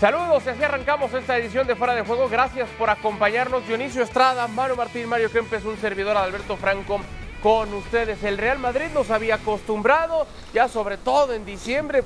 [0.00, 2.28] Saludos, y así arrancamos esta edición de Fuera de Juego.
[2.28, 3.66] Gracias por acompañarnos.
[3.66, 7.00] Dionisio Estrada, Mario Martín, Mario Kempes, un servidor Alberto Franco
[7.40, 8.22] con ustedes.
[8.24, 12.02] El Real Madrid nos había acostumbrado, ya sobre todo en diciembre,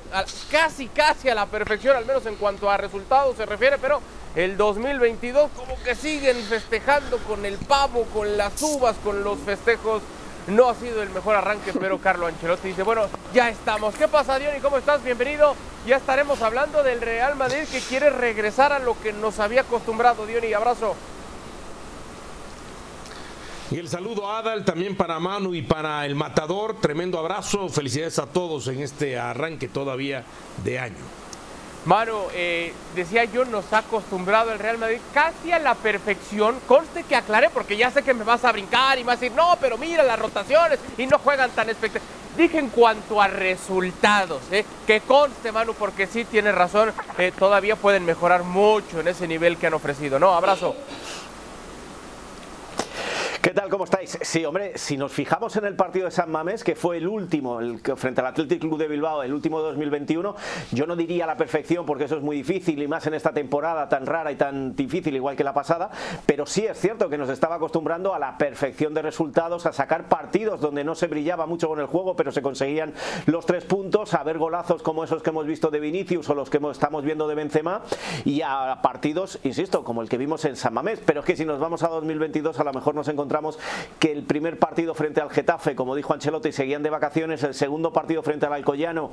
[0.51, 4.01] casi, casi a la perfección, al menos en cuanto a resultados se refiere, pero
[4.35, 10.03] el 2022 como que siguen festejando con el pavo, con las uvas, con los festejos
[10.47, 13.03] no ha sido el mejor arranque, pero Carlo Ancelotti dice, bueno,
[13.33, 13.95] ya estamos.
[13.95, 14.59] ¿Qué pasa, Diony?
[14.59, 15.03] ¿Cómo estás?
[15.03, 15.55] Bienvenido.
[15.85, 20.25] Ya estaremos hablando del Real Madrid que quiere regresar a lo que nos había acostumbrado,
[20.25, 20.53] Diony.
[20.53, 20.95] Abrazo.
[23.71, 26.81] Y el saludo a Adal también para Manu y para el Matador.
[26.81, 27.69] Tremendo abrazo.
[27.69, 30.23] Felicidades a todos en este arranque todavía
[30.63, 31.18] de año.
[31.85, 36.59] Mano, eh, decía yo, nos ha acostumbrado el Real Madrid casi a la perfección.
[36.67, 39.35] Conste que aclaré, porque ya sé que me vas a brincar y vas a decir,
[39.35, 42.19] no, pero mira las rotaciones y no juegan tan espectaculares.
[42.37, 47.75] Dije en cuanto a resultados, eh, que conste, Manu, porque sí tienes razón, eh, todavía
[47.75, 50.19] pueden mejorar mucho en ese nivel que han ofrecido.
[50.19, 50.75] No, abrazo.
[53.41, 53.69] ¿Qué tal?
[53.69, 54.19] ¿Cómo estáis?
[54.21, 57.61] Sí, hombre, si nos fijamos en el partido de San Mamés, que fue el último,
[57.95, 60.35] frente al Athletic Club de Bilbao, el último de 2021,
[60.73, 63.87] yo no diría la perfección porque eso es muy difícil y más en esta temporada
[63.87, 65.89] tan rara y tan difícil igual que la pasada,
[66.25, 70.09] pero sí es cierto que nos estaba acostumbrando a la perfección de resultados, a sacar
[70.09, 72.93] partidos donde no se brillaba mucho con el juego, pero se conseguían
[73.25, 76.49] los tres puntos, a ver golazos como esos que hemos visto de Vinicius o los
[76.49, 77.83] que estamos viendo de Benzema
[78.25, 81.45] y a partidos, insisto, como el que vimos en San Mamés, pero es que si
[81.45, 83.29] nos vamos a 2022 a lo mejor nos encontramos
[83.99, 87.93] que el primer partido frente al Getafe, como dijo Ancelotti, seguían de vacaciones, el segundo
[87.93, 89.11] partido frente al Alcoyano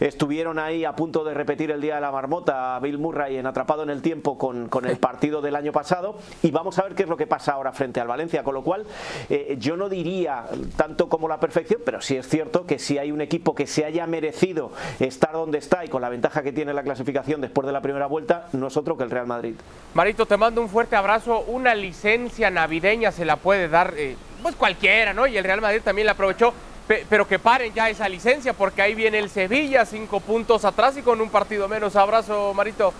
[0.00, 3.82] estuvieron ahí a punto de repetir el día de la marmota, Bill Murray en atrapado
[3.82, 6.16] en el tiempo con, con el partido del año pasado.
[6.42, 8.62] Y vamos a ver qué es lo que pasa ahora frente al Valencia, con lo
[8.62, 8.84] cual
[9.28, 13.12] eh, yo no diría tanto como la perfección, pero sí es cierto que si hay
[13.12, 16.72] un equipo que se haya merecido estar donde está y con la ventaja que tiene
[16.72, 19.54] la clasificación después de la primera vuelta, no es otro que el Real Madrid.
[19.94, 24.16] Marito, te mando un fuerte abrazo, una licencia navideña se la puede puede dar eh,
[24.42, 25.26] pues cualquiera, ¿no?
[25.26, 26.54] Y el Real Madrid también la aprovechó,
[26.88, 31.02] pero que paren ya esa licencia porque ahí viene el Sevilla, cinco puntos atrás y
[31.02, 31.94] con un partido menos.
[31.94, 32.94] Abrazo, Marito.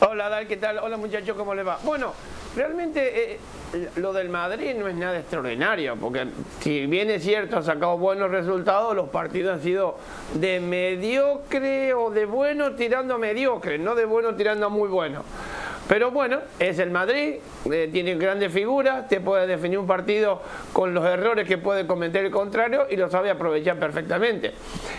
[0.00, 0.78] Hola, Dal, ¿qué tal?
[0.78, 1.78] Hola, muchachos, ¿cómo le va?
[1.84, 2.14] Bueno,
[2.56, 6.26] realmente eh, lo del Madrid no es nada extraordinario, porque
[6.62, 9.98] si bien es cierto, ha sacado buenos resultados, los partidos han sido
[10.34, 15.22] de mediocre o de bueno tirando a mediocre, no de bueno tirando a muy bueno.
[15.88, 17.34] Pero bueno, es el Madrid,
[17.70, 20.40] eh, tiene grandes figuras, te puede definir un partido
[20.72, 24.52] con los errores que puede cometer el contrario y lo sabe aprovechar perfectamente.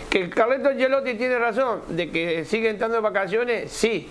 [0.08, 4.08] Que Carleto Angelotti tiene razón de que sigue entrando de vacaciones, sí.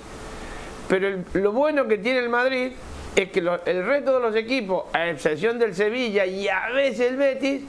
[0.89, 2.73] Pero lo bueno que tiene el Madrid
[3.15, 7.15] es que el resto de los equipos, a excepción del Sevilla y a veces el
[7.15, 7.61] Betis,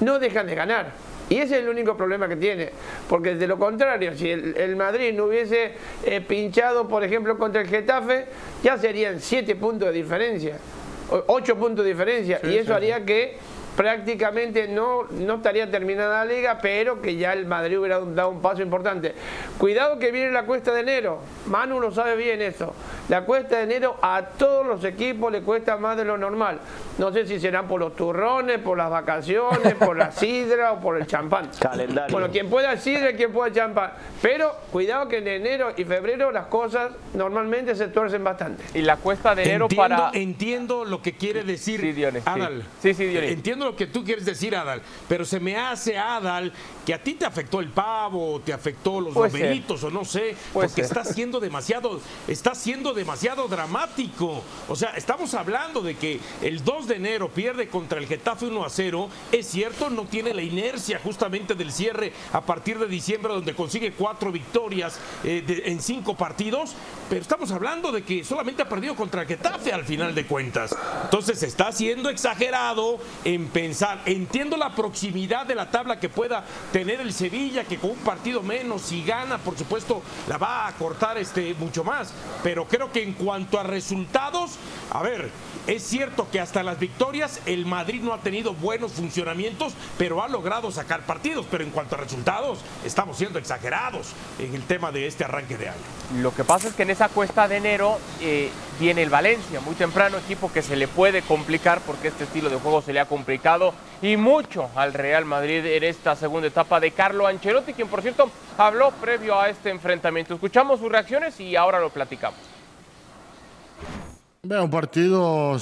[0.00, 1.05] no dejan de ganar.
[1.28, 2.70] Y ese es el único problema que tiene,
[3.08, 5.72] porque de lo contrario, si el, Madrid no hubiese
[6.04, 8.26] eh, pinchado, por ejemplo, contra el Getafe,
[8.62, 10.58] ya serían 7 puntos de diferencia,
[11.26, 13.38] 8 puntos de diferencia, y eso haría que
[13.76, 18.40] prácticamente no, no estaría terminada la liga, pero que ya el Madrid hubiera dado un
[18.40, 19.12] paso importante.
[19.58, 22.74] Cuidado que viene la cuesta de enero, Manu lo sabe bien eso.
[23.08, 26.58] La cuesta de enero a todos los equipos le cuesta más de lo normal.
[26.98, 30.96] No sé si serán por los turrones, por las vacaciones, por la sidra o por
[30.96, 31.50] el champán.
[31.60, 32.12] Calendario.
[32.12, 33.92] Bueno, quien pueda sidra y quien pueda champán.
[34.20, 38.64] Pero cuidado que en enero y febrero las cosas normalmente se tuercen bastante.
[38.74, 40.10] Y la cuesta de enero para.
[40.12, 42.64] Entiendo lo que quiere decir sí, Adal.
[42.82, 43.30] Sí, sí, Dionis.
[43.30, 46.52] Entiendo lo que tú quieres decir, Adal, pero se me hace, Adal,
[46.84, 50.80] que a ti te afectó el pavo, te afectó los bomeritos o no sé, porque
[50.80, 54.42] está siendo demasiado, está siendo demasiado dramático.
[54.68, 58.64] O sea, estamos hablando de que el 2 de enero pierde contra el Getafe 1
[58.64, 63.32] a 0, es cierto, no tiene la inercia justamente del cierre a partir de diciembre
[63.32, 66.74] donde consigue cuatro victorias eh, en cinco partidos,
[67.08, 70.74] pero estamos hablando de que solamente ha perdido contra el Getafe al final de cuentas.
[71.04, 74.02] Entonces está siendo exagerado en pensar.
[74.06, 78.42] Entiendo la proximidad de la tabla que pueda tener el Sevilla, que con un partido
[78.42, 82.12] menos, si gana, por supuesto, la va a cortar este, mucho más.
[82.42, 84.52] Pero creo que en cuanto a resultados,
[84.90, 85.30] a ver,
[85.66, 90.28] es cierto que hasta las victorias el Madrid no ha tenido buenos funcionamientos, pero ha
[90.28, 91.46] logrado sacar partidos.
[91.50, 95.68] Pero en cuanto a resultados, estamos siendo exagerados en el tema de este arranque de
[95.68, 95.78] año.
[96.20, 99.74] Lo que pasa es que en esa cuesta de enero eh, viene el Valencia, muy
[99.74, 103.06] temprano, equipo que se le puede complicar porque este estilo de juego se le ha
[103.06, 108.02] complicado y mucho al Real Madrid en esta segunda etapa de Carlo Ancelotti, quien por
[108.02, 110.34] cierto habló previo a este enfrentamiento.
[110.34, 112.55] Escuchamos sus reacciones y ahora lo platicamos.
[114.48, 115.56] Un partido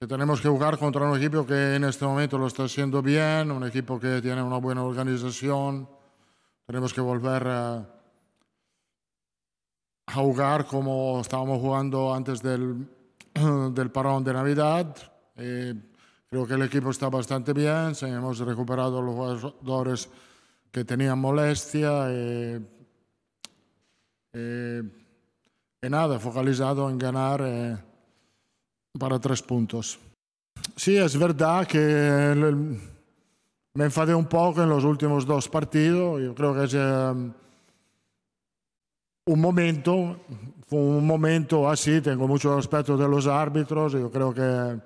[0.00, 3.52] que tenemos que jugar contra un equipo que en este momento lo está haciendo bien,
[3.52, 5.88] un equipo que tiene una buena organización.
[6.66, 7.86] Tenemos que volver a
[10.12, 12.88] jugar como estábamos jugando antes del,
[13.72, 14.96] del parón de Navidad.
[15.36, 15.72] Eh,
[16.28, 20.10] creo que el equipo está bastante bien, hemos recuperado los jugadores
[20.72, 22.06] que tenían molestia.
[22.08, 22.60] Eh,
[24.32, 24.99] eh,
[25.88, 27.40] nada, focalizado en ganar
[28.98, 29.98] para tres puntos.
[30.76, 32.34] Sí, es verdad que
[33.74, 36.20] me enfadé un poco en los últimos dos partidos.
[36.20, 36.74] Yo creo que es
[39.26, 40.20] un momento,
[40.66, 42.00] fue un momento así.
[42.00, 43.92] Tengo mucho respeto de los árbitros.
[43.92, 44.80] Yo creo que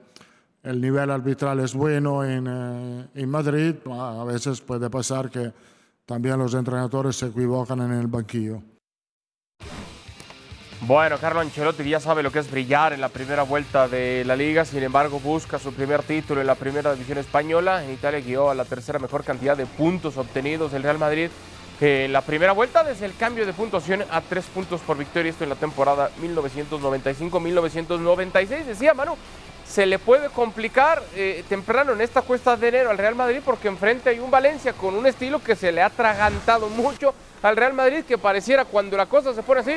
[0.63, 3.75] el nivel arbitral es bueno en, eh, en Madrid.
[3.91, 5.53] A veces puede pasar que
[6.07, 8.63] también los entrenadores se equivocan en el banquillo.
[10.87, 14.37] Bueno, Carlo Ancelotti ya sabe lo que es brillar en la primera vuelta de la
[14.37, 17.83] liga, sin embargo busca su primer título en la primera división española.
[17.83, 21.31] En Italia guió a la tercera mejor cantidad de puntos obtenidos el Real Madrid
[21.81, 25.45] en la primera vuelta desde el cambio de puntuación a tres puntos por victoria, esto
[25.45, 28.65] en la temporada 1995-1996.
[28.65, 29.17] Decía Manu,
[29.67, 33.69] se le puede complicar eh, temprano en esta cuesta de enero al Real Madrid porque
[33.69, 37.73] enfrente hay un Valencia con un estilo que se le ha atragantado mucho al Real
[37.73, 39.77] Madrid que pareciera cuando la cosa se pone así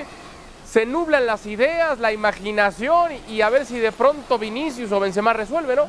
[0.70, 5.32] se nublan las ideas, la imaginación y a ver si de pronto Vinicius o Benzema
[5.34, 5.88] resuelve, ¿no?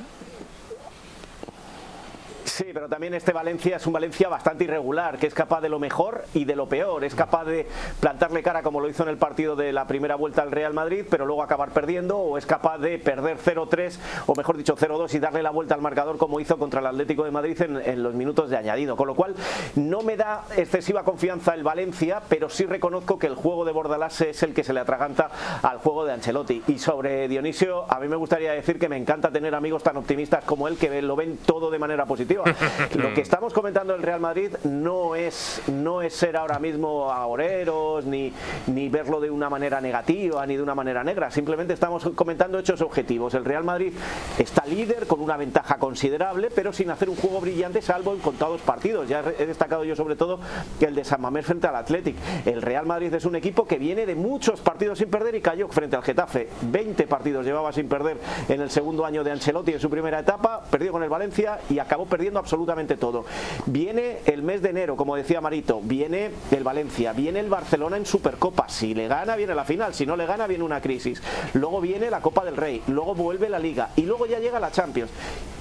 [2.58, 5.78] Sí, pero también este Valencia es un Valencia bastante irregular, que es capaz de lo
[5.78, 7.04] mejor y de lo peor.
[7.04, 7.68] Es capaz de
[8.00, 11.04] plantarle cara como lo hizo en el partido de la primera vuelta al Real Madrid,
[11.08, 13.96] pero luego acabar perdiendo, o es capaz de perder 0-3,
[14.26, 17.22] o mejor dicho 0-2 y darle la vuelta al marcador como hizo contra el Atlético
[17.22, 18.96] de Madrid en, los minutos de añadido.
[18.96, 19.36] Con lo cual,
[19.76, 24.20] no me da excesiva confianza el Valencia, pero sí reconozco que el juego de Bordalás
[24.22, 25.30] es el que se le atraganta
[25.62, 26.64] al juego de Ancelotti.
[26.66, 30.42] Y sobre Dionisio, a mí me gustaría decir que me encanta tener amigos tan optimistas
[30.42, 32.47] como él que lo ven todo de manera positiva.
[32.94, 38.04] Lo que estamos comentando del Real Madrid no es, no es ser ahora mismo agoreros,
[38.04, 38.32] ni,
[38.66, 41.30] ni verlo de una manera negativa, ni de una manera negra.
[41.30, 43.34] Simplemente estamos comentando hechos objetivos.
[43.34, 43.92] El Real Madrid
[44.38, 48.60] está líder con una ventaja considerable, pero sin hacer un juego brillante, salvo en contados
[48.62, 49.08] partidos.
[49.08, 50.40] Ya he destacado yo sobre todo
[50.80, 52.16] el de San Mamés frente al Athletic.
[52.46, 55.68] El Real Madrid es un equipo que viene de muchos partidos sin perder y cayó
[55.68, 56.48] frente al Getafe.
[56.62, 58.18] 20 partidos llevaba sin perder
[58.48, 61.78] en el segundo año de Ancelotti en su primera etapa, perdió con el Valencia y
[61.78, 63.24] acabó perdiendo absolutamente todo.
[63.66, 68.06] Viene el mes de enero, como decía Marito, viene el Valencia, viene el Barcelona en
[68.06, 68.68] Supercopa.
[68.68, 69.94] Si le gana, viene la final.
[69.94, 71.22] Si no le gana, viene una crisis.
[71.54, 74.70] Luego viene la Copa del Rey, luego vuelve la Liga y luego ya llega la
[74.70, 75.10] Champions.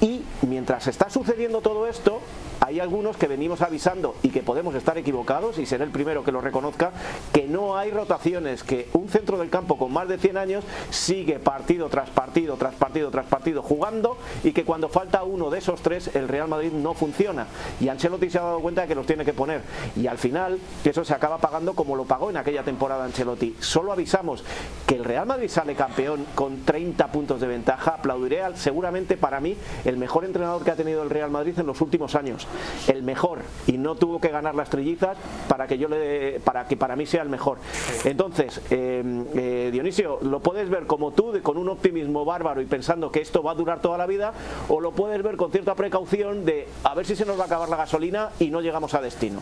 [0.02, 2.22] Y mientras está sucediendo todo esto,
[2.60, 6.32] hay algunos que venimos avisando y que podemos estar equivocados y ser el primero que
[6.32, 6.92] lo reconozca,
[7.32, 11.40] que no hay rotaciones, que un centro del campo con más de 100 años sigue
[11.40, 15.82] partido tras partido, tras partido, tras partido jugando y que cuando falta uno de esos
[15.82, 17.48] tres el Real Madrid no funciona.
[17.80, 19.62] Y Ancelotti se ha dado cuenta de que los tiene que poner.
[19.96, 23.56] Y al final eso se acaba pagando como lo pagó en aquella temporada Ancelotti.
[23.60, 24.44] Solo avisamos
[24.88, 27.96] que el Real Madrid sale campeón con 30 puntos de ventaja.
[27.96, 31.68] Aplaudiré al, seguramente para mí el mejor entrenador que ha tenido el Real Madrid en
[31.68, 32.48] los últimos años
[32.88, 35.18] el mejor y no tuvo que ganar las trillizas
[35.50, 37.58] para que yo le para que para mí sea el mejor.
[38.06, 39.04] Entonces, eh,
[39.36, 43.44] eh, Dionisio, lo puedes ver como tú, con un optimismo bárbaro y pensando que esto
[43.44, 44.34] va a durar toda la vida,
[44.70, 47.48] o lo puedes ver con cierta precaución de a ver si se nos va a
[47.48, 49.42] acabar la gasolina y no llegamos a destino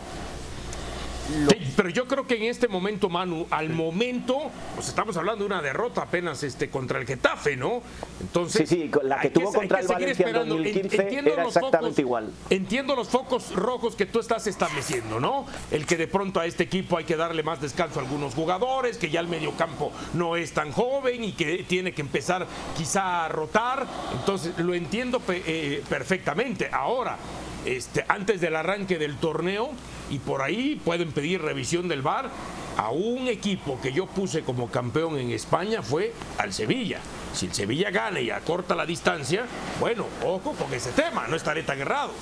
[1.76, 5.60] pero yo creo que en este momento, Manu, al momento, pues estamos hablando de una
[5.60, 7.82] derrota apenas este contra el Getafe, ¿no?
[8.20, 12.32] Entonces, sí, sí, la que tuvo contra el Valencia en 2015 era exactamente igual.
[12.48, 15.46] Entiendo los focos rojos que tú estás estableciendo, ¿no?
[15.70, 18.96] El que de pronto a este equipo hay que darle más descanso a algunos jugadores,
[18.96, 23.28] que ya el mediocampo no es tan joven y que tiene que empezar quizá a
[23.28, 23.86] rotar.
[24.18, 26.70] Entonces, lo entiendo eh, perfectamente.
[26.72, 27.18] Ahora,
[27.66, 29.70] este, antes del arranque del torneo
[30.08, 32.30] y por ahí pueden pedir revisión del VAR
[32.76, 37.00] a un equipo que yo puse como campeón en España fue al Sevilla.
[37.32, 39.46] Si el Sevilla gana y acorta la distancia,
[39.80, 42.12] bueno, ojo con ese tema, no estaré tan errado.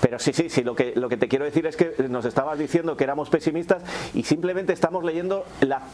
[0.00, 2.58] Pero sí, sí, sí, lo que, lo que te quiero decir es que nos estabas
[2.58, 3.82] diciendo que éramos pesimistas
[4.14, 5.44] y simplemente estamos leyendo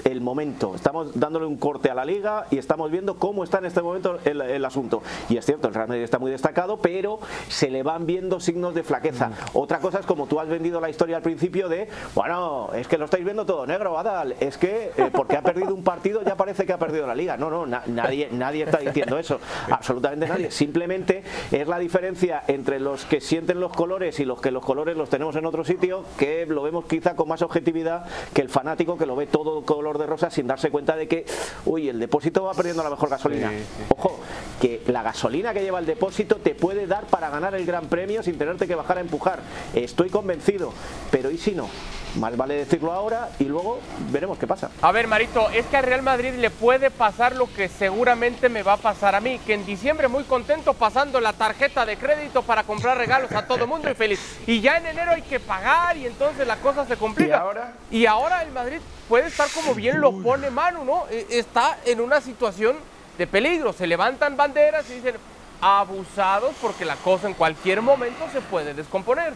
[0.04, 3.66] el momento, estamos dándole un corte a la liga y estamos viendo cómo está en
[3.66, 5.02] este momento el, asunto.
[5.28, 8.74] Y es cierto, el Real Madrid está muy destacado, pero se le van viendo signos
[8.74, 9.28] de flaqueza.
[9.28, 9.32] Mm.
[9.54, 12.98] Otra cosa es como tú has vendido la historia al principio de, bueno, es que
[12.98, 16.36] lo estáis viendo todo negro, Adal, es que eh, porque ha perdido un partido ya
[16.36, 17.36] parece que ha perdido la liga.
[17.36, 19.40] No, no, nadie, nadie está diciendo eso,
[19.70, 20.50] absolutamente nadie.
[20.50, 24.96] Simplemente es la diferencia entre los que sienten los colores y los que los colores
[24.96, 28.04] los tenemos en otro sitio, que lo vemos quizá con más objetividad
[28.34, 31.24] que el fanático que lo ve todo color de rosa sin darse cuenta de que,
[31.64, 33.52] uy, el depósito va perdiendo la mejor gasolina.
[33.88, 34.18] Ojo,
[34.60, 38.22] que la gasolina que lleva el depósito te puede dar para ganar el gran premio
[38.22, 39.40] sin tenerte que bajar a empujar.
[39.74, 40.72] Estoy convencido,
[41.10, 41.68] pero ¿y si no?
[42.16, 44.70] Más vale decirlo ahora y luego veremos qué pasa.
[44.82, 48.62] A ver, Marito, es que al Real Madrid le puede pasar lo que seguramente me
[48.62, 52.42] va a pasar a mí, que en diciembre muy contento pasando la tarjeta de crédito
[52.42, 54.20] para comprar regalos a todo mundo y feliz.
[54.46, 57.36] Y ya en enero hay que pagar y entonces la cosa se complica.
[57.36, 57.72] ¿Y ahora?
[57.90, 61.04] Y ahora el Madrid puede estar como bien lo pone Manu, ¿no?
[61.10, 62.76] E, está en una situación
[63.16, 63.72] de peligro.
[63.72, 65.14] Se levantan banderas y dicen
[65.62, 69.32] abusados porque la cosa en cualquier momento se puede descomponer.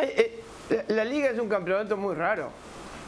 [0.00, 0.40] Eh,
[0.88, 2.50] la, liga es un campeonato muy raro.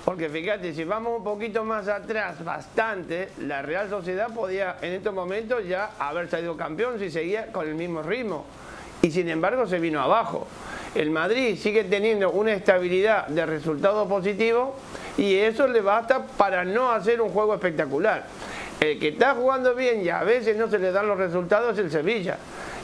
[0.05, 5.15] Porque fíjate, si vamos un poquito más atrás, bastante, la Real Sociedad podía en estos
[5.15, 8.45] momentos ya haber salido campeón si seguía con el mismo ritmo.
[9.01, 10.47] Y sin embargo se vino abajo.
[10.95, 14.71] El Madrid sigue teniendo una estabilidad de resultados positivos
[15.17, 18.27] y eso le basta para no hacer un juego espectacular.
[18.81, 21.85] El que está jugando bien y a veces no se le dan los resultados es
[21.85, 22.37] el Sevilla.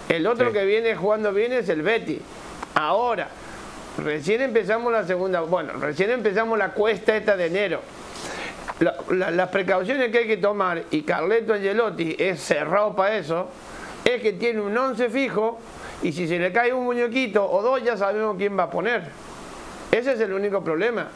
[0.08, 2.20] El otro que viene jugando bien es el Betty.
[2.74, 3.28] Ahora,
[3.98, 7.80] recién empezamos la segunda, bueno, recién empezamos la cuesta esta de enero.
[9.10, 13.48] las precauciones que hay que tomar, y Carleto Angelotti es cerrado para eso,
[14.04, 15.58] es que tiene un 11 fijo
[16.02, 19.02] y si se le cae un muñequito o dos ya sabemos quién va a poner.
[19.90, 21.08] Ese es el único problema.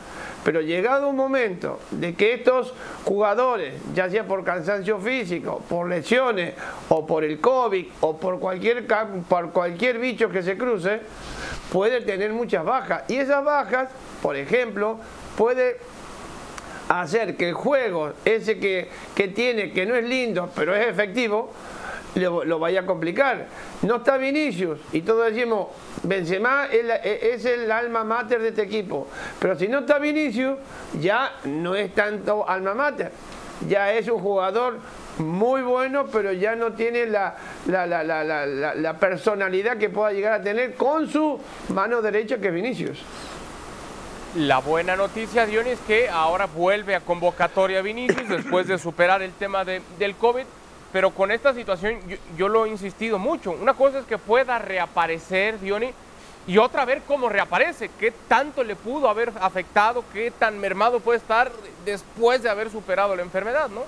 [0.44, 2.74] Pero llegado un momento de que estos
[3.04, 6.54] jugadores, ya sea por cansancio físico, por lesiones
[6.88, 8.84] o por el COVID o por cualquier,
[9.28, 11.00] por cualquier bicho que se cruce,
[11.72, 13.04] puede tener muchas bajas.
[13.08, 13.88] Y esas bajas,
[14.20, 14.98] por ejemplo,
[15.36, 15.78] puede
[16.88, 21.50] hacer que el juego, ese que, que tiene, que no es lindo, pero es efectivo,
[22.14, 23.46] lo, vaya a complicar.
[23.82, 25.68] No está Vinicius y todos decimos,
[26.02, 29.08] Benzema es, el alma mater de este equipo.
[29.38, 30.58] Pero si no está Vinicius,
[31.00, 33.10] ya no es tanto alma mater.
[33.66, 34.78] Ya es un jugador
[35.18, 41.08] muy bueno, pero ya no tiene la, la, personalidad que pueda llegar a tener con
[41.08, 42.98] su mano derecha que es Vinicius.
[44.36, 49.32] La buena noticia, Dionis, es que ahora vuelve a convocatoria Vinicius después de superar el
[49.32, 50.44] tema de, del COVID
[50.92, 51.98] pero con esta situación
[52.36, 53.52] yo, lo he insistido mucho.
[53.52, 55.90] Una cosa es que pueda reaparecer Diony
[56.46, 61.18] y otra ver cómo reaparece, qué tanto le pudo haber afectado, qué tan mermado puede
[61.18, 61.50] estar
[61.84, 63.84] después de haber superado la enfermedad, ¿no?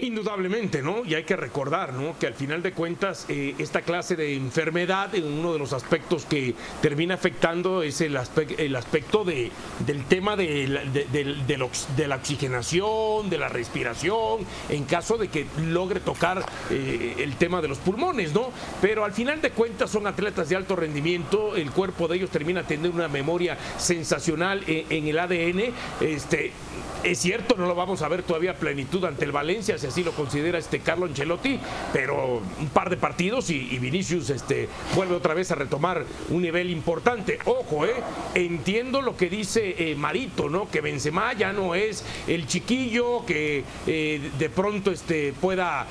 [0.00, 1.04] Indudablemente, ¿no?
[1.04, 2.18] Y hay que recordar, ¿no?
[2.18, 6.24] Que al final de cuentas, eh, esta clase de enfermedad, eh, uno de los aspectos
[6.24, 9.50] que termina afectando es el, aspecto de,
[9.86, 16.00] del tema de la, de, la oxigenación, de la respiración, en caso de que logre
[16.00, 18.50] tocar eh, el tema de los pulmones, ¿no?
[18.80, 22.62] Pero al final de cuentas son atletas de alto rendimiento, el cuerpo de ellos termina
[22.62, 26.52] teniendo una memoria sensacional en, el ADN, este
[27.02, 30.04] es cierto, no lo vamos a ver todavía a plenitud ante el Valencia, si así
[30.04, 31.58] lo considera este Carlo Ancelotti,
[31.92, 36.70] pero un par de partidos y, Vinicius este, vuelve otra vez a retomar un nivel
[36.70, 37.40] importante.
[37.46, 37.94] Ojo, eh,
[38.34, 40.70] entiendo lo que dice eh, Marito, ¿no?
[40.70, 45.86] Que Benzema ya no es el chiquillo que eh, de pronto este, pueda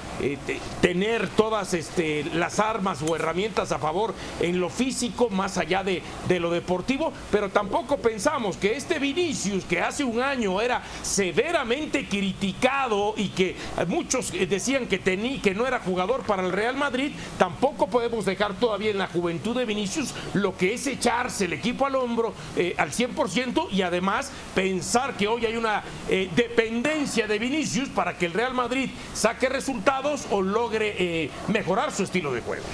[0.80, 6.02] tener todas este, las armas o herramientas a favor en lo físico, más allá de
[6.40, 13.16] lo deportivo, pero tampoco pensamos que este Vinicius, que hace un año era severamente criticado
[13.18, 13.56] y que
[13.88, 18.54] muchos decían que, tenía, que no era jugador para el Real Madrid, tampoco podemos dejar
[18.56, 22.76] todavía en la juventud de Vinicius lo que es echarse el equipo al hombro eh,
[22.78, 28.26] al 100% y además pensar que hoy hay una eh, dependencia de Vinicius para que
[28.26, 32.66] el Real Madrid saque resultados o logre eh, mejorar su estilo de juego.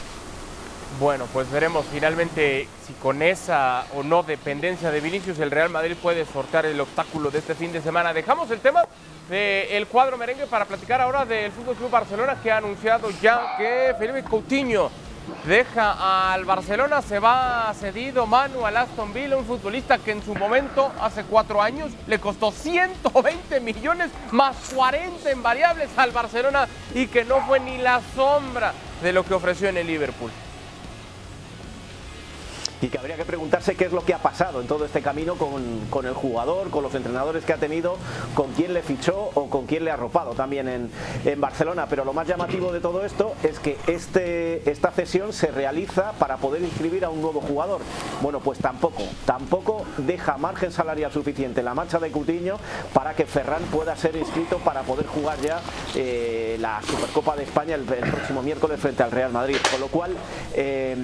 [1.00, 5.96] Bueno, pues veremos finalmente si con esa o no dependencia de Vinicius el Real Madrid
[6.01, 8.13] puede sortear el obstáculo de este fin de semana.
[8.13, 8.84] Dejamos el tema
[9.29, 13.93] del cuadro merengue para platicar ahora del Fútbol Club Barcelona que ha anunciado ya que
[14.00, 14.89] Felipe Coutinho
[15.46, 20.34] deja al Barcelona, se va cedido Manu al Aston Villa, un futbolista que en su
[20.36, 27.07] momento, hace cuatro años, le costó 120 millones más 40 en variables al Barcelona y
[27.07, 30.31] que no fue ni la sombra de lo que ofreció en el Liverpool
[32.81, 35.36] y que habría que preguntarse qué es lo que ha pasado en todo este camino
[35.36, 37.98] con, el jugador, con los entrenadores que ha tenido,
[38.36, 40.91] con quién le fichó o con quién le ha arropado también en,
[41.25, 41.88] en Barcelona.
[41.89, 46.38] Pero lo más llamativo de todo esto es que este, esta cesión se realiza para
[46.38, 47.81] poder inscribir a un nuevo jugador.
[48.22, 52.57] Bueno, pues tampoco, tampoco deja margen salarial suficiente la marcha de Cutiño
[52.93, 55.60] para que Ferran pueda ser inscrito para poder jugar ya
[55.96, 59.57] eh, la Supercopa de España el, próximo miércoles frente al Real Madrid.
[59.72, 60.12] Con lo cual
[60.53, 60.96] eh,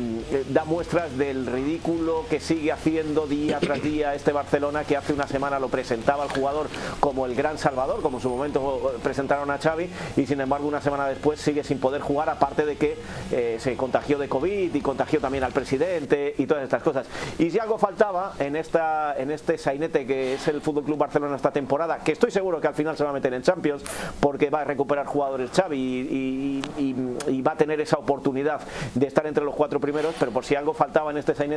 [0.50, 5.27] da muestras del ridículo que sigue haciendo día tras día este Barcelona que hace una
[5.27, 6.67] semana lo presentaba el jugador
[7.00, 10.82] como el gran salvador, como en su momento presentaron a Xavi y sin embargo una
[10.82, 12.98] semana después sigue sin poder jugar aparte de que
[13.32, 17.08] eh, se contagió de COVID y contagió también al presidente y todas estas cosas.
[17.39, 21.36] Y si algo faltaba en, esta, en este sainete que es el Fútbol Club Barcelona
[21.36, 23.84] esta temporada, que estoy seguro que al final se va a meter en Champions
[24.20, 28.62] porque va a recuperar jugadores Xavi y, va a tener esa oportunidad
[28.96, 31.53] de estar entre los cuatro primeros, pero por si algo faltaba en este sainete,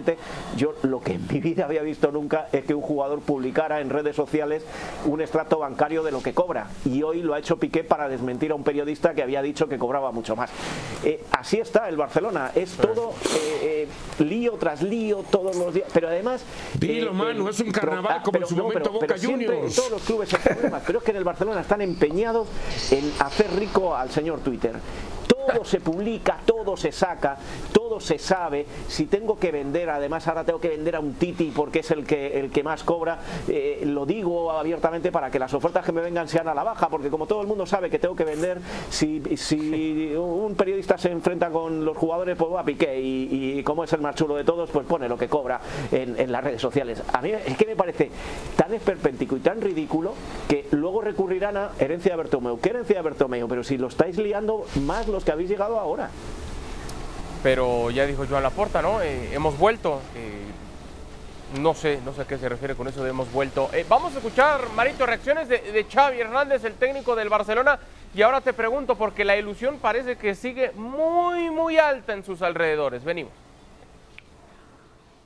[0.56, 3.90] yo lo que en mi vida había visto nunca es que un jugador publicara en
[3.90, 4.62] redes sociales
[5.04, 6.68] un extracto bancario de lo que cobra.
[6.84, 9.78] Y hoy lo ha hecho Piqué para desmentir a un periodista que había dicho que
[9.78, 10.50] cobraba mucho más.
[11.04, 13.88] Eh, así está el Barcelona, es todo eh,
[14.18, 16.44] eh, lío tras lío todos los días, pero además...
[16.78, 19.74] Dilo, mano, es un carnaval ah, como en su momento Boca Juniors.
[19.74, 22.48] todos los clubes hay problemas, pero es que en el Barcelona están empeñados
[22.90, 24.74] en hacer rico al señor Twitter
[25.46, 27.38] todo se publica, todo se saca,
[27.72, 28.66] todo se sabe.
[28.88, 32.04] Si tengo que vender, además ahora tengo que vender a un Titi porque es el
[32.04, 36.00] que, el que más cobra, eh, lo digo abiertamente para que las ofertas que me
[36.00, 38.60] vengan sean a la baja, porque como todo el mundo sabe que tengo que vender,
[38.90, 39.22] si,
[40.16, 44.00] un periodista se enfrenta con los jugadores, pues va a piqué y, como es el
[44.00, 45.60] más chulo de todos, pues pone lo que cobra
[45.92, 47.02] en, en las redes sociales.
[47.12, 48.10] A mí es que me parece
[48.56, 50.14] tan esperpéntico y tan ridículo
[50.48, 52.58] que luego recurrirán a herencia de Bertomeu.
[52.60, 53.48] ¿Qué herencia de Bertomeu?
[53.48, 56.10] Pero si lo estáis liando más los que habéis llegado ahora.
[57.42, 59.02] Pero ya dijo Joan Laporta, ¿no?
[59.02, 60.00] Eh, hemos vuelto.
[60.14, 63.70] Eh, no sé, no sé a qué se refiere con eso de hemos vuelto.
[63.72, 67.78] Eh, vamos a escuchar, Marito, reacciones de, de Xavi Hernández, el técnico del Barcelona.
[68.14, 72.40] Y ahora te pregunto, porque la ilusión parece que sigue muy, muy alta en sus
[72.40, 73.04] alrededores.
[73.04, 73.32] Venimos.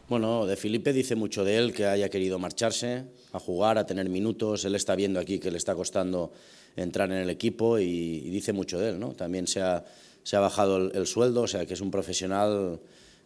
[0.08, 4.08] Bueno, de Felipe dice mucho de él, que haya querido marcharse, a jugar, a tener
[4.08, 4.64] minutos.
[4.64, 6.32] Él está viendo aquí que le está costando
[6.76, 9.00] entrar en el equipo y, dice mucho de él.
[9.00, 9.14] ¿no?
[9.14, 9.84] También se ha,
[10.22, 12.80] se ha bajado el, sueldo, o sea que es un profesional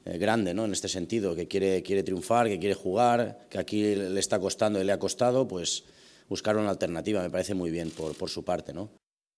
[0.05, 0.65] eh, grande ¿no?
[0.65, 4.81] en este sentido, que quiere, quiere triunfar, que quiere jugar, que aquí le está costando
[4.81, 5.85] y le ha costado, pues
[6.29, 8.73] buscar una alternativa me parece muy bien por, por su parte.
[8.73, 8.91] ¿no?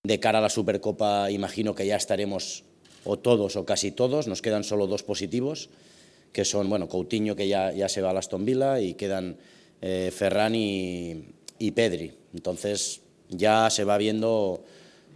[0.05, 2.65] De cara a la Supercopa imagino que ya estaremos
[3.05, 5.71] o todos o casi todos, nos quedan solo dos positivos
[6.37, 9.39] que son, bueno, Coutinho que ya, ya se va a Aston Villa y quedan
[9.81, 11.25] eh, Ferran y,
[11.75, 12.12] Pedri.
[12.35, 14.65] Entonces ya se va viendo,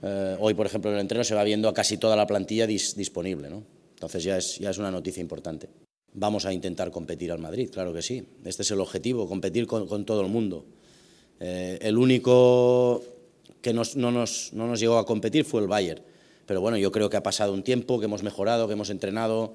[0.02, 2.66] eh, hoy por ejemplo en el entreno se va viendo a casi toda la plantilla
[2.66, 3.62] disponible, ¿no?
[3.94, 5.68] Entonces ya es, ya es una noticia importante.
[6.12, 8.24] Vamos a intentar competir al Madrid, claro que sí.
[8.44, 10.64] Este es el objetivo, competir con, todo el mundo.
[11.38, 13.02] Eh, el único
[13.60, 16.02] que no, nos, no nos llegó a competir fue el Bayern.
[16.46, 19.54] Pero bueno, yo creo que ha pasado un tiempo, que hemos mejorado, que hemos entrenado,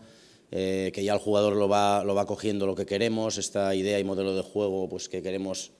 [0.51, 3.99] eh, que ya el jugador lo va, lo va cogiendo lo que queremos, esta idea
[3.99, 5.71] y modelo de juego pues, que queremos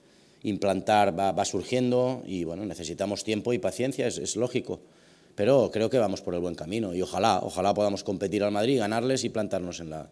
[0.46, 4.80] implantar va, surgiendo y bueno, necesitamos tiempo y paciencia, es, es, lógico.
[5.34, 8.78] Pero creo que vamos por el buen camino y ojalá, ojalá podamos competir al Madrid,
[8.78, 10.08] ganarles y plantarnos en la,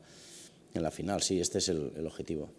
[0.74, 1.22] en la final.
[1.22, 2.50] Sí, este es el, objetivo.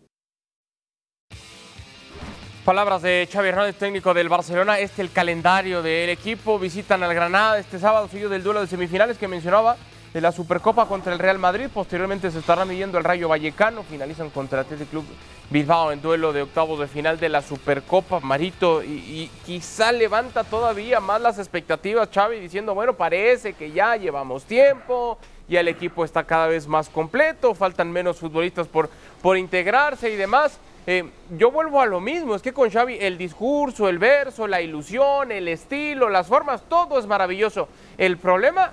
[2.63, 4.79] Palabras de Xavi Hernández, técnico del Barcelona.
[4.79, 6.57] Este el calendario del equipo.
[6.57, 9.77] Visitan al Granada este sábado, seguido del duelo de semifinales que mencionaba
[10.15, 11.67] de la Supercopa contra el Real Madrid.
[11.73, 13.83] Posteriormente se estará midiendo el Rayo Vallecano.
[13.83, 15.03] Finalizan contra el Club
[15.49, 18.21] Bilbao en duelo de octavos de final de la Supercopa.
[18.21, 24.45] Marito, y, quizá levanta todavía más las expectativas Xavi diciendo, bueno, parece que ya llevamos
[24.45, 25.17] tiempo,
[25.49, 28.89] ya el equipo está cada vez más completo, faltan menos futbolistas por,
[29.21, 30.57] por integrarse y demás.
[30.87, 34.61] Eh, yo vuelvo a lo mismo, es que con Xavi el discurso, el verso, la
[34.61, 37.67] ilusión, el estilo, las formas, todo es maravilloso.
[37.97, 38.71] El problema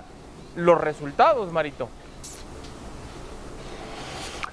[0.55, 1.89] los resultados, Marito.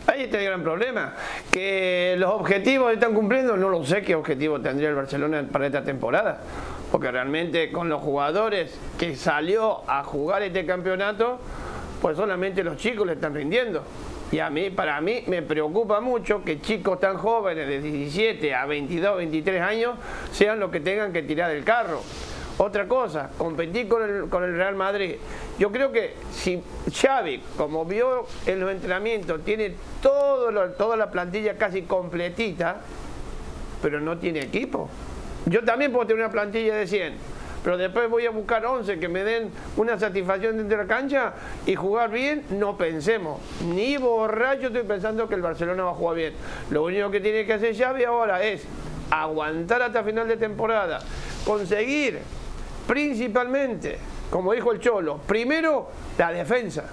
[0.07, 1.15] Ahí está el gran problema,
[1.53, 5.85] que los objetivos están cumpliendo, no lo sé qué objetivo tendría el Barcelona para esta
[5.85, 6.41] temporada,
[6.91, 11.39] porque realmente con los jugadores que salió a jugar este campeonato,
[12.03, 13.85] pues solamente los chicos le están rindiendo.
[14.33, 18.65] Y a mí, para mí, me preocupa mucho que chicos tan jóvenes de 17 a
[18.65, 19.95] 22, 23 años
[20.33, 22.01] sean los que tengan que tirar el carro.
[22.63, 24.03] Otra cosa, competir con
[24.45, 25.15] el, Real Madrid.
[25.59, 31.57] Yo creo que si Xavi, como vio en los entrenamientos, tiene todo toda la plantilla
[31.57, 32.83] casi completita,
[33.81, 34.91] pero no tiene equipo.
[35.47, 37.15] Yo también puedo tener una plantilla de 100,
[37.65, 41.33] pero después voy a buscar 11 que me den una satisfacción dentro de la cancha
[41.65, 43.41] y jugar bien, no pensemos.
[43.75, 46.35] Ni borracho estoy pensando que el Barcelona va a jugar bien.
[46.69, 48.67] Lo único que tiene que hacer Xavi ahora es
[49.11, 51.01] aguantar hasta final de temporada,
[51.47, 52.21] conseguir
[52.87, 53.99] principalmente,
[54.31, 55.89] como dijo el Cholo, primero
[56.19, 56.85] la defensa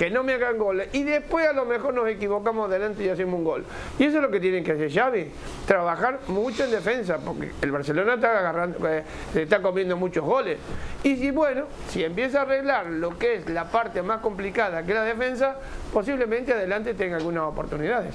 [0.00, 3.34] que no me hagan goles y después a lo mejor nos equivocamos adelante y hacemos
[3.34, 3.66] un gol.
[3.98, 5.30] Y eso es lo que tienen que hacer Xavi,
[5.66, 10.58] trabajar mucho en defensa, porque el Barcelona está agarrando, eh, está comiendo muchos goles.
[11.02, 14.94] Y si bueno, si empieza a arreglar lo que es la parte más complicada que
[14.94, 15.56] la defensa,
[15.92, 18.14] posiblemente adelante tenga algunas oportunidades.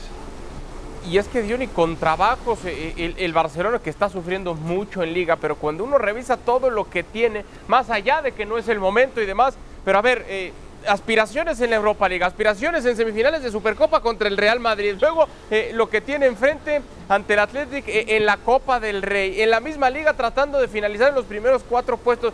[1.10, 5.36] Y es que Diony, con trabajos, eh, el, Barcelona que está sufriendo mucho en liga,
[5.36, 8.80] pero cuando uno revisa todo lo que tiene, más allá de que no es el
[8.80, 10.52] momento y demás, pero a ver, eh,
[10.88, 15.28] aspiraciones en la Europa League, aspiraciones en semifinales de Supercopa contra el Real Madrid, luego
[15.52, 19.60] eh, lo que tiene enfrente ante el Athletic en la Copa del Rey, en la
[19.60, 22.34] misma liga tratando de finalizar en los primeros cuatro puestos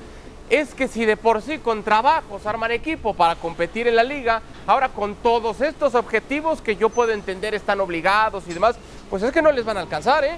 [0.52, 4.42] es que si de por sí con trabajos arman equipo para competir en la liga,
[4.68, 8.76] ahora con todos estos objetivos que yo puedo entender están obligados y demás,
[9.10, 10.38] pues es que no les van a alcanzar, ¿eh?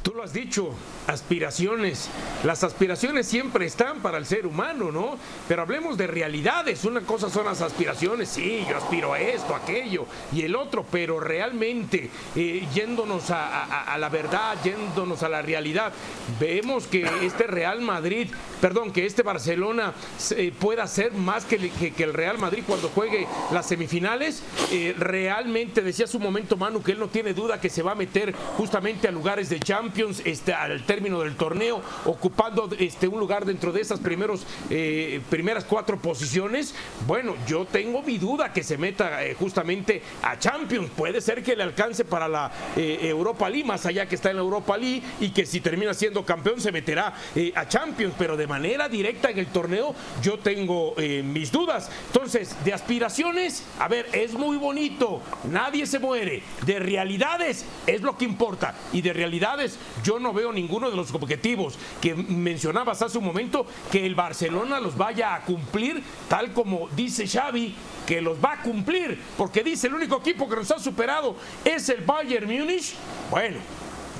[0.00, 0.70] Tú lo has dicho,
[1.06, 2.08] aspiraciones.
[2.44, 5.16] Las aspiraciones siempre están para el ser humano, ¿no?
[5.48, 6.84] Pero hablemos de realidades.
[6.84, 10.84] Una cosa son las aspiraciones, sí, yo aspiro a esto, a aquello y el otro,
[10.90, 15.92] pero realmente eh, yéndonos a, la verdad, yéndonos a la realidad,
[16.40, 18.28] vemos que este Real Madrid,
[18.60, 19.92] perdón, que este Barcelona
[20.36, 24.42] eh, pueda ser más que, el Real Madrid cuando juegue las semifinales.
[24.70, 27.96] Eh, realmente decía su momento Manu que él no tiene duda que se va a
[27.96, 33.46] meter justamente a lugares de Champions, este, al término del torneo, ocupando este, un lugar
[33.46, 36.74] dentro de esas primeros, eh, primeras cuatro posiciones,
[37.06, 40.90] bueno, yo tengo mi duda que se meta eh, justamente a Champions.
[40.94, 44.36] Puede ser que le alcance para la eh, Europa League, más allá que está en
[44.36, 47.14] la Europa League, y que si termina siendo campeón se meterá
[47.54, 51.90] a Champions, pero de manera directa en el torneo yo tengo mis dudas.
[52.08, 56.42] Entonces, de aspiraciones, a ver, es muy bonito, nadie se muere.
[56.66, 61.12] De realidades es lo que importa, y de realidades yo no veo ningún de los
[61.14, 66.88] objetivos que mencionabas hace un momento, que el Barcelona los vaya a cumplir, tal como
[66.96, 67.74] dice Xavi,
[68.06, 71.88] que los va a cumplir, porque dice el único equipo que nos ha superado es
[71.88, 72.94] el Bayern Múnich.
[73.30, 73.58] Bueno,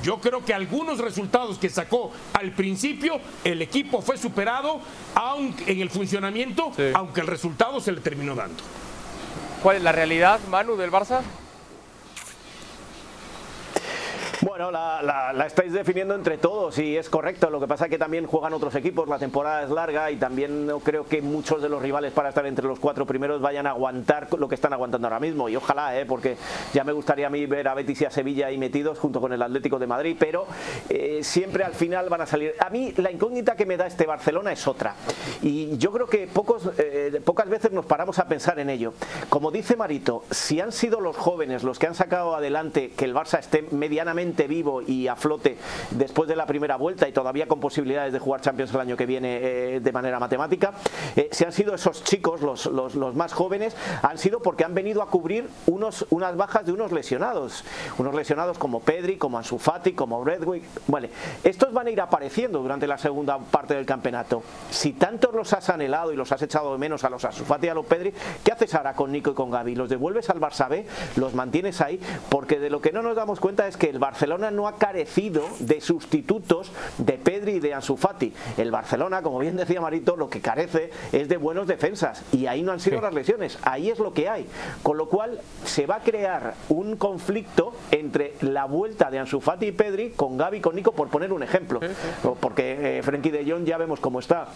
[0.03, 4.81] yo creo que algunos resultados que sacó al principio, el equipo fue superado
[5.15, 8.63] aunque, en el funcionamiento, aunque el resultado se le terminó dando.
[9.63, 11.21] ¿Cuál es la realidad, Manu, del Barça?
[14.45, 17.49] Bueno, la, estáis definiendo entre todos y es correcto.
[17.49, 20.67] Lo que pasa es que también juegan otros equipos, la temporada es larga y también
[20.67, 23.71] no creo que muchos de los rivales para estar entre los cuatro primeros vayan a
[23.71, 25.49] aguantar lo que están aguantando ahora mismo.
[25.49, 26.07] Y ojalá, ¿eh?
[26.07, 26.37] porque
[26.75, 29.33] ya me gustaría a mí ver a Betis y a Sevilla ahí metidos junto con
[29.33, 30.49] el Atlético de Madrid, pero
[30.89, 32.55] eh, siempre al final van a salir.
[32.59, 34.97] A mí la incógnita que me da este Barcelona es otra.
[35.43, 38.93] Y yo creo que pocos, eh, pocas veces nos paramos a pensar en ello.
[39.29, 43.15] Como dice Marito, si han sido los jóvenes los que han sacado adelante que el
[43.15, 45.57] Barça esté medianamente vivo y a flote
[45.91, 49.07] después de la primera vuelta y todavía con posibilidades de jugar Champions el año que
[49.07, 50.73] viene eh, de manera matemática,
[51.17, 55.03] eh, si han sido esos chicos, los, los, más jóvenes, han sido porque han venido
[55.03, 57.65] a cubrir unos, unas bajas de unos lesionados.
[57.99, 60.65] Unos lesionados como Pedri, como Ansu Fati, como Redwick.
[60.87, 61.11] Vale,
[61.45, 64.43] estos van a ir apareciendo durante la segunda parte del campeonato.
[64.71, 67.67] Si tanto los has anhelado y los has echado de menos a los Ansu Fati
[67.67, 69.75] y a los Pedri, ¿qué haces ahora con Nico y con Gaby?
[69.75, 70.87] ¿Los devuelves al Barça B?
[71.17, 72.01] ¿Los mantienes ahí?
[72.29, 74.77] Porque de lo que no nos damos cuenta es que el Barça Barcelona no ha
[74.77, 78.33] carecido de sustitutos de Pedri y de Ansu Fati.
[78.57, 82.63] El Barcelona, como bien decía Marito, lo que carece es de buenos defensas y ahí
[82.63, 84.47] no han sido las lesiones, ahí es lo que hay.
[84.85, 89.67] Con lo cual se va a crear un conflicto entre la vuelta de Ansu Fati
[89.67, 91.81] y Pedri con Gaby y con Nico, por poner un ejemplo.
[92.39, 94.47] Porque eh, Frenkie de Jong ya vemos cómo está.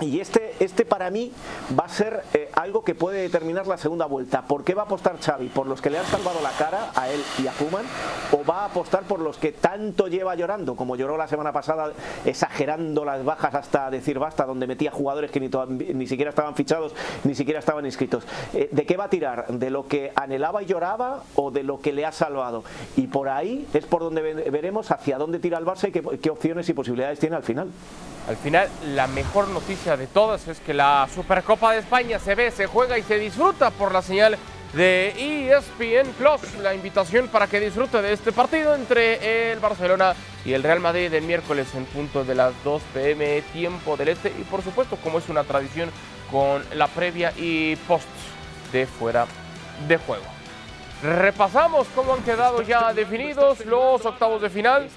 [0.00, 1.32] Y este, este para mí
[1.78, 4.42] va a ser eh, algo que puede determinar la segunda vuelta.
[4.42, 5.48] ¿Por qué va a apostar Xavi?
[5.48, 7.84] ¿Por los que le han salvado la cara a él y a Kuman?
[8.30, 11.92] ¿O va a apostar por los que tanto lleva llorando, como lloró la semana pasada,
[12.24, 16.94] exagerando las bajas hasta decir basta, donde metía jugadores que ni, ni siquiera estaban fichados,
[17.24, 18.24] ni siquiera estaban inscritos?
[18.54, 19.48] Eh, ¿De qué va a tirar?
[19.48, 22.62] ¿De lo que anhelaba y lloraba o de lo que le ha salvado?
[22.96, 26.30] Y por ahí es por donde veremos hacia dónde tira el Barça y qué, qué
[26.30, 27.68] opciones y posibilidades tiene al final.
[28.28, 32.50] Al final, la mejor noticia de todas es que la Supercopa de España se ve,
[32.50, 34.36] se juega y se disfruta por la señal
[34.74, 36.58] de ESPN Plus.
[36.62, 40.14] La invitación para que disfrute de este partido entre el Barcelona
[40.44, 44.28] y el Real Madrid el miércoles en punto de las 2 pm tiempo del este
[44.38, 45.90] y por supuesto como es una tradición
[46.30, 48.06] con la previa y post
[48.72, 49.26] de fuera
[49.88, 50.37] de juego.
[51.02, 54.88] Repasamos cómo han quedado ya definidos los octavos de final.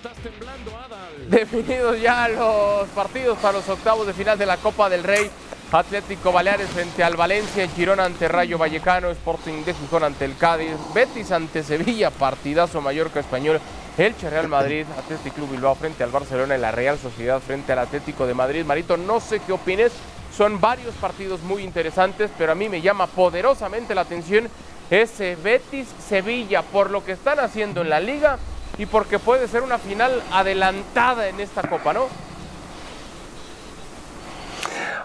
[1.28, 5.30] Definidos ya los partidos para los octavos de final de la Copa del Rey.
[5.72, 10.74] Atlético Baleares frente al Valencia, Girona ante Rayo Vallecano, Sporting de Gijón ante el Cádiz,
[10.94, 13.62] Betis ante Sevilla, partidazo Mallorca Español,
[13.98, 18.28] Elche Real Madrid, Atlético Bilbao frente al Barcelona y la Real Sociedad frente al Atlético
[18.28, 18.66] de Madrid.
[18.66, 19.94] Marito, no sé qué opines,
[20.36, 24.50] Son varios partidos muy interesantes, pero a mí me llama poderosamente la atención
[24.92, 28.38] ese Betis Sevilla por lo que están haciendo en la liga
[28.78, 32.08] y porque puede ser una final adelantada en esta copa, ¿no?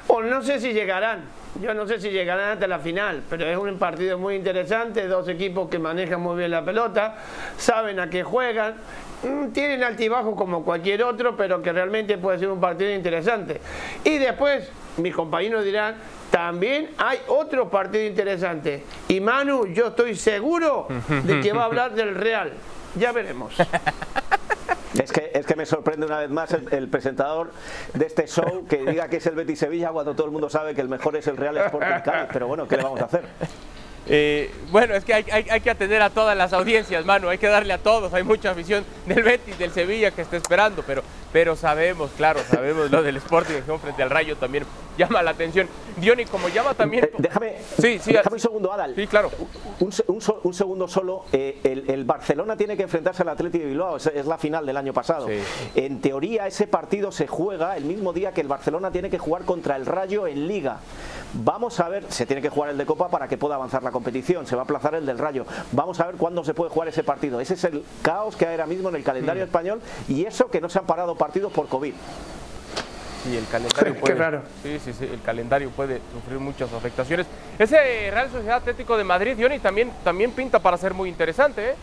[0.09, 1.25] O no sé si llegarán,
[1.61, 5.29] yo no sé si llegarán hasta la final, pero es un partido muy interesante, dos
[5.29, 7.17] equipos que manejan muy bien la pelota,
[7.57, 8.75] saben a qué juegan,
[9.23, 13.61] mm, tienen altibajo como cualquier otro, pero que realmente puede ser un partido interesante.
[14.05, 15.97] Y después, mis compañeros dirán,
[16.31, 18.85] también hay otro partido interesante.
[19.09, 20.89] Y Manu, yo estoy seguro
[21.25, 22.53] de que va a hablar del Real.
[22.97, 23.55] Ya veremos.
[25.03, 27.53] Es que, es que me sorprende una vez más el, presentador
[27.93, 30.75] de este show que diga que es el Betis Sevilla cuando todo el mundo sabe
[30.75, 32.29] que el mejor es el Real Sporting Cádiz.
[32.33, 33.25] Pero bueno, ¿qué le vamos a hacer?
[34.09, 37.29] Eh, bueno, es que hay, hay, que atender a todas las audiencias, mano.
[37.29, 38.13] Hay que darle a todos.
[38.15, 42.91] Hay mucha afición del Betis, del Sevilla que está esperando, pero, pero sabemos, claro, sabemos
[42.91, 44.65] lo del Sporting frente al Rayo también
[44.97, 45.69] llama la atención.
[45.97, 47.05] Diony, como llama también.
[47.05, 48.95] Eh, déjame, sí, sí, déjame un segundo, Adal.
[48.95, 49.31] Sí, claro.
[49.81, 49.93] Un,
[50.43, 51.25] un, segundo solo.
[51.33, 53.97] Eh, el, Barcelona tiene que enfrentarse al Atlético de Bilbao.
[53.97, 55.29] Es, es la final del año pasado.
[55.75, 59.45] En teoría, ese partido se juega el mismo día que el Barcelona tiene que jugar
[59.45, 60.81] contra el Rayo en Liga.
[61.35, 63.91] Vamos a ver, se tiene que jugar el de Copa para que pueda avanzar la
[63.91, 65.47] competición, se va a aplazar el del Rayo.
[65.73, 67.41] Vamos a ver cuándo se puede jugar ese partido.
[67.41, 69.47] Ese es el caos que hay ahora mismo en el calendario mm.
[69.47, 71.95] español y eso que no se han parado partidos por COVID.
[73.25, 74.43] Sí, el calendario puede, Qué raro.
[74.63, 77.27] Sí, sí, sí, el calendario puede sufrir muchas afectaciones.
[77.59, 81.75] Ese Real Sociedad Atlético de Madrid, Johnny, también, también pinta para ser muy interesante, ¿eh?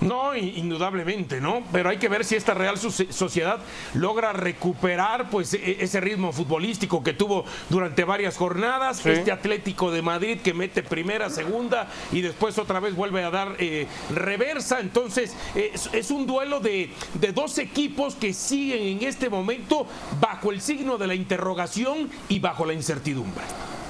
[0.00, 1.62] No, indudablemente, ¿no?
[1.72, 3.58] Pero hay que ver si esta Real Sociedad
[3.94, 10.02] logra recuperar pues e-, ese ritmo futbolístico que tuvo durante varias jornadas, este Atlético de
[10.02, 14.80] Madrid que mete primera, segunda y después otra vez vuelve a dar eh, reversa.
[14.80, 19.86] Entonces es, un duelo de, de dos equipos que siguen en este momento
[20.20, 23.44] bajo el signo de la interrogación y bajo la incertidumbre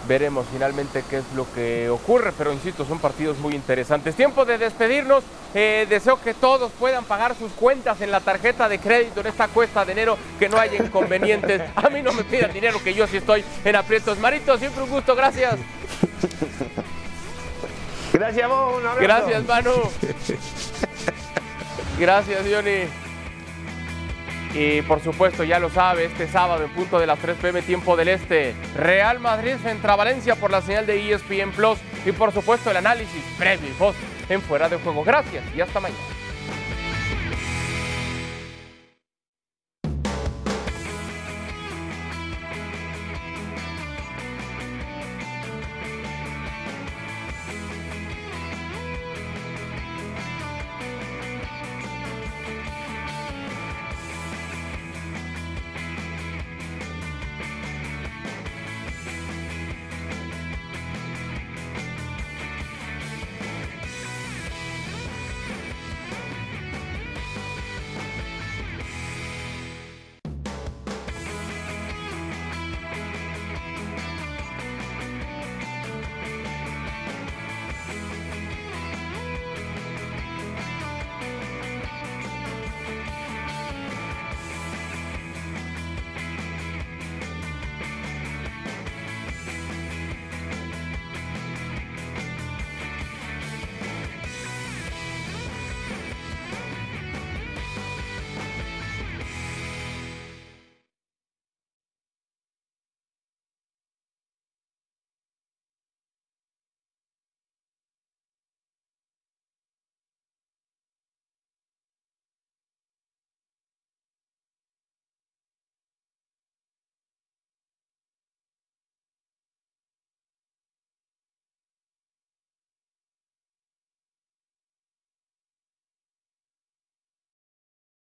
[0.09, 4.17] veremos finalmente qué es lo que ocurre, pero insisto, son partidos muy interesantes.
[4.17, 5.23] Tiempo de despedirnos,
[5.55, 9.49] eh, deseo que todos puedan pagar sus cuentas en la tarjeta de crédito en esta
[9.49, 11.63] cuesta de enero, que no haya inconvenientes.
[11.77, 14.19] A mí no me pidan dinero, que yo sí estoy en aprietos.
[14.19, 15.57] Marito, siempre un gusto, gracias.
[18.13, 19.01] Gracias vos, un abrazo.
[19.03, 19.73] Gracias, Manu.
[21.99, 23.08] Gracias, Johnny.
[24.55, 27.97] Y por supuesto, ya lo sabe, este sábado en punto de las 3 pm tiempo
[27.97, 32.33] del Este, Real Madrid frente a Valencia por la señal de ESPN Plus y por
[32.33, 35.05] supuesto el análisis previo y en Fuera de Juego.
[35.05, 36.18] Gracias y hasta mañana.